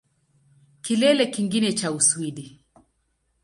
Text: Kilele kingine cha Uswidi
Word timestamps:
Kilele 0.81 1.25
kingine 1.31 1.73
cha 1.73 1.91
Uswidi 1.91 2.63